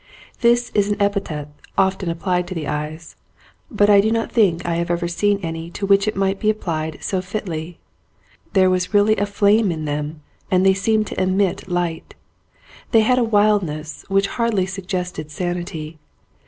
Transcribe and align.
That 0.39 0.71
is 0.73 0.89
an 0.89 0.99
epithet 0.99 1.49
often 1.77 2.09
applied 2.09 2.47
to 2.47 2.65
eyes, 2.65 3.15
but 3.69 3.87
I 3.87 4.01
do 4.01 4.09
not 4.09 4.31
think 4.31 4.65
I 4.65 4.77
have 4.77 4.89
ever 4.89 5.07
seen 5.07 5.39
any 5.43 5.69
to 5.77 5.85
which 5.85 6.07
it 6.07 6.15
might 6.15 6.39
be 6.39 6.49
applied 6.49 6.97
so 7.03 7.21
fitly. 7.21 7.77
There 8.53 8.71
was 8.71 8.95
really 8.95 9.15
a 9.17 9.27
flame 9.27 9.71
in 9.71 9.85
them 9.85 10.21
and 10.49 10.65
they 10.65 10.73
seemed 10.73 11.05
to 11.09 11.21
emit 11.21 11.67
light. 11.69 12.15
They 12.89 13.01
had 13.01 13.19
a 13.19 13.23
wildness 13.23 14.03
which 14.07 14.25
hardly 14.41 14.65
sug 14.65 14.87
gested 14.87 15.29
sanity. 15.29 15.99